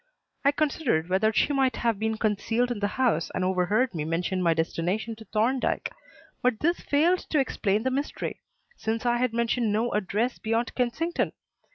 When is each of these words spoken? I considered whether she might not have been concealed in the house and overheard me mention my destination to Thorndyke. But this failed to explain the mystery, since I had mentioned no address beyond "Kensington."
I 0.43 0.49
considered 0.51 1.09
whether 1.09 1.31
she 1.31 1.53
might 1.53 1.75
not 1.75 1.83
have 1.83 1.99
been 1.99 2.17
concealed 2.17 2.71
in 2.71 2.79
the 2.79 2.87
house 2.97 3.29
and 3.35 3.45
overheard 3.45 3.93
me 3.93 4.03
mention 4.03 4.41
my 4.41 4.55
destination 4.55 5.15
to 5.17 5.25
Thorndyke. 5.25 5.93
But 6.41 6.59
this 6.59 6.79
failed 6.79 7.19
to 7.29 7.39
explain 7.39 7.83
the 7.83 7.91
mystery, 7.91 8.41
since 8.75 9.05
I 9.05 9.17
had 9.17 9.31
mentioned 9.31 9.71
no 9.71 9.91
address 9.93 10.39
beyond 10.39 10.73
"Kensington." 10.73 11.33